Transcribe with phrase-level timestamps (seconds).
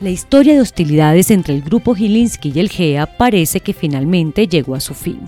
[0.00, 4.74] La historia de hostilidades entre el grupo Gilinski y el GEA parece que finalmente llegó
[4.74, 5.20] a su fin.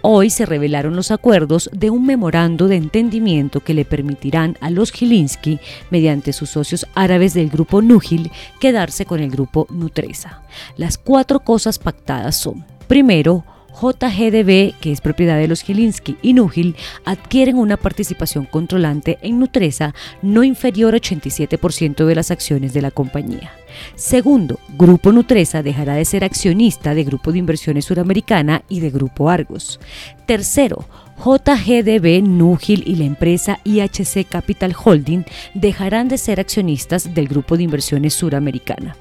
[0.00, 4.92] Hoy se revelaron los acuerdos de un memorando de entendimiento que le permitirán a los
[4.92, 5.60] Gilinski,
[5.90, 10.42] mediante sus socios árabes del grupo Núgil, quedarse con el grupo Nutresa.
[10.78, 16.76] Las cuatro cosas pactadas son, primero, JGDB, que es propiedad de los Gilinski y Núgil,
[17.04, 22.90] adquieren una participación controlante en Nutresa no inferior a 87% de las acciones de la
[22.90, 23.52] compañía.
[23.94, 29.30] Segundo, Grupo Nutresa dejará de ser accionista de Grupo de Inversiones Suramericana y de Grupo
[29.30, 29.80] Argos.
[30.26, 30.84] Tercero,
[31.18, 37.62] JGDB, Núgil y la empresa IHC Capital Holding dejarán de ser accionistas del Grupo de
[37.62, 38.96] Inversiones Suramericana.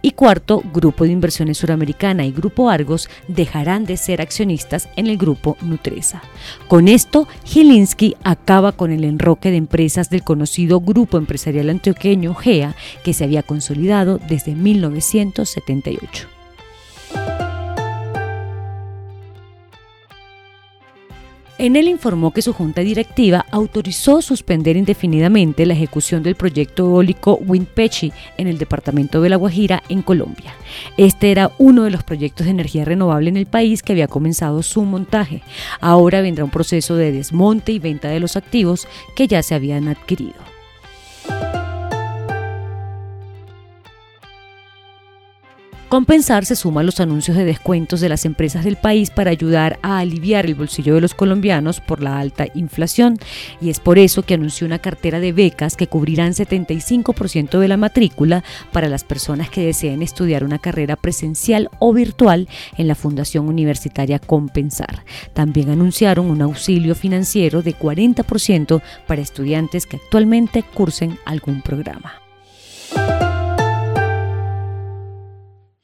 [0.00, 5.18] Y cuarto, Grupo de Inversiones Suramericana y Grupo Argos dejarán de ser accionistas en el
[5.18, 6.22] Grupo Nutresa.
[6.68, 12.74] Con esto, Gilinski acaba con el enroque de empresas del conocido Grupo Empresarial Antioqueño GEA
[13.04, 16.28] que se había consolidado desde 1978.
[21.58, 27.34] En él informó que su junta directiva autorizó suspender indefinidamente la ejecución del proyecto eólico
[27.44, 30.54] Windpechi en el departamento de La Guajira, en Colombia.
[30.96, 34.62] Este era uno de los proyectos de energía renovable en el país que había comenzado
[34.62, 35.42] su montaje.
[35.80, 39.88] Ahora vendrá un proceso de desmonte y venta de los activos que ya se habían
[39.88, 40.57] adquirido.
[45.88, 49.78] Compensar se suma a los anuncios de descuentos de las empresas del país para ayudar
[49.80, 53.18] a aliviar el bolsillo de los colombianos por la alta inflación
[53.62, 57.78] y es por eso que anunció una cartera de becas que cubrirán 75% de la
[57.78, 63.48] matrícula para las personas que deseen estudiar una carrera presencial o virtual en la Fundación
[63.48, 65.06] Universitaria Compensar.
[65.32, 72.12] También anunciaron un auxilio financiero de 40% para estudiantes que actualmente cursen algún programa.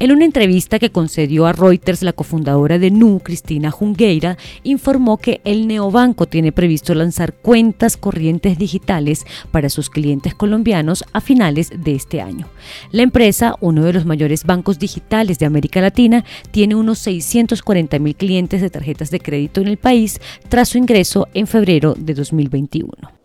[0.00, 5.40] En una entrevista que concedió a Reuters, la cofundadora de Nu, Cristina Jungueira, informó que
[5.42, 11.96] el neobanco tiene previsto lanzar cuentas corrientes digitales para sus clientes colombianos a finales de
[11.96, 12.46] este año.
[12.92, 18.14] La empresa, uno de los mayores bancos digitales de América Latina, tiene unos 640 mil
[18.14, 23.17] clientes de tarjetas de crédito en el país tras su ingreso en febrero de 2021.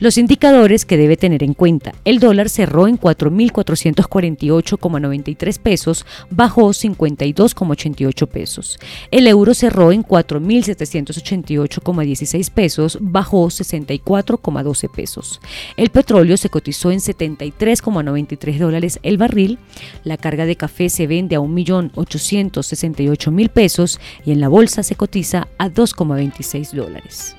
[0.00, 1.92] Los indicadores que debe tener en cuenta.
[2.06, 8.78] El dólar cerró en 4.448,93 pesos, bajó 52,88 pesos.
[9.10, 15.38] El euro cerró en 4.788,16 pesos, bajó 64,12 pesos.
[15.76, 19.58] El petróleo se cotizó en 73,93 dólares el barril.
[20.02, 25.48] La carga de café se vende a 1.868.000 pesos y en la bolsa se cotiza
[25.58, 27.36] a 2,26 dólares.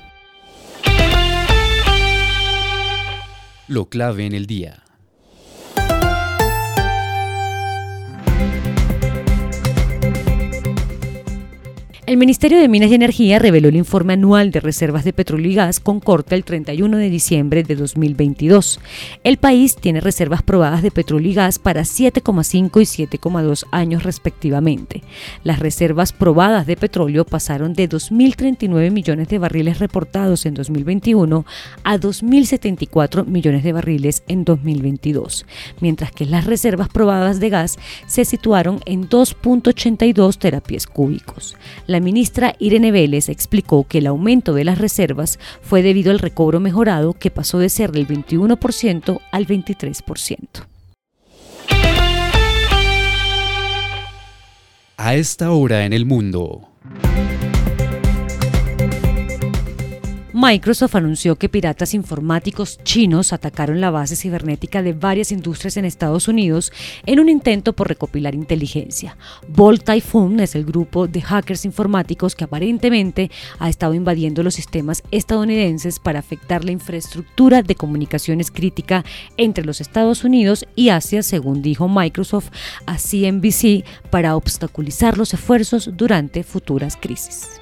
[3.72, 4.81] Lo clave en el día.
[12.04, 15.54] El Ministerio de Minas y Energía reveló el informe anual de reservas de petróleo y
[15.54, 18.80] gas con corte el 31 de diciembre de 2022.
[19.22, 25.04] El país tiene reservas probadas de petróleo y gas para 7,5 y 7,2 años respectivamente.
[25.44, 31.46] Las reservas probadas de petróleo pasaron de 2.039 millones de barriles reportados en 2021
[31.84, 35.46] a 2.074 millones de barriles en 2022,
[35.80, 41.54] mientras que las reservas probadas de gas se situaron en 2.82 terapias cúbicos.
[41.92, 46.58] La ministra Irene Vélez explicó que el aumento de las reservas fue debido al recobro
[46.58, 50.38] mejorado que pasó de ser del 21% al 23%.
[54.96, 56.71] A esta hora en el mundo.
[60.42, 66.26] Microsoft anunció que piratas informáticos chinos atacaron la base cibernética de varias industrias en Estados
[66.26, 66.72] Unidos
[67.06, 69.16] en un intento por recopilar inteligencia.
[69.46, 73.30] Bolt Typhoon es el grupo de hackers informáticos que aparentemente
[73.60, 79.04] ha estado invadiendo los sistemas estadounidenses para afectar la infraestructura de comunicaciones crítica
[79.36, 82.50] entre los Estados Unidos y Asia, según dijo Microsoft
[82.86, 87.61] a CNBC, para obstaculizar los esfuerzos durante futuras crisis.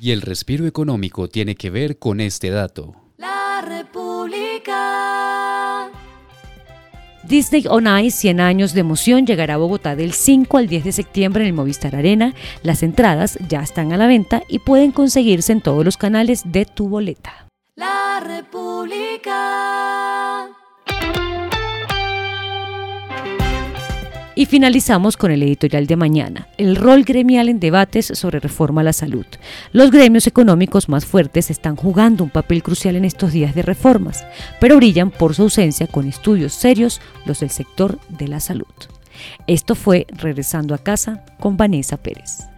[0.00, 2.94] Y el respiro económico tiene que ver con este dato.
[3.16, 4.76] La República.
[7.24, 10.92] Disney On Ice 100 años de emoción llegará a Bogotá del 5 al 10 de
[10.92, 12.34] septiembre en el Movistar Arena.
[12.62, 16.66] Las entradas ya están a la venta y pueden conseguirse en todos los canales de
[16.66, 17.48] tu boleta.
[17.74, 19.34] La República.
[24.38, 28.84] Y finalizamos con el editorial de mañana, el rol gremial en debates sobre reforma a
[28.84, 29.24] la salud.
[29.72, 34.26] Los gremios económicos más fuertes están jugando un papel crucial en estos días de reformas,
[34.60, 38.66] pero brillan por su ausencia con estudios serios los del sector de la salud.
[39.46, 42.55] Esto fue Regresando a casa con Vanessa Pérez.